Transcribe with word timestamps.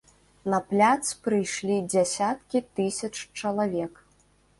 На 0.51 0.59
пляц 0.69 1.03
прыйшлі 1.27 1.75
дзясяткі 1.91 2.61
тысяч 2.79 3.11
чалавек. 3.39 3.93